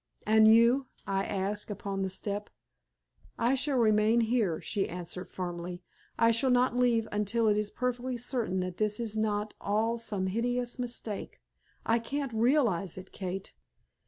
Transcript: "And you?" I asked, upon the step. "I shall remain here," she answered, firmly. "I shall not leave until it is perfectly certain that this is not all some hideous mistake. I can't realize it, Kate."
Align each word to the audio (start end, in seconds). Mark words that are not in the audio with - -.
"And 0.25 0.47
you?" 0.47 0.87
I 1.05 1.25
asked, 1.25 1.69
upon 1.69 2.01
the 2.01 2.09
step. 2.09 2.49
"I 3.37 3.53
shall 3.53 3.77
remain 3.77 4.21
here," 4.21 4.59
she 4.59 4.89
answered, 4.89 5.29
firmly. 5.29 5.83
"I 6.17 6.31
shall 6.31 6.49
not 6.49 6.75
leave 6.75 7.07
until 7.11 7.47
it 7.47 7.55
is 7.55 7.69
perfectly 7.69 8.17
certain 8.17 8.61
that 8.61 8.77
this 8.77 8.99
is 8.99 9.15
not 9.15 9.53
all 9.61 9.99
some 9.99 10.25
hideous 10.25 10.79
mistake. 10.79 11.39
I 11.85 11.99
can't 11.99 12.33
realize 12.33 12.97
it, 12.97 13.11
Kate." 13.11 13.53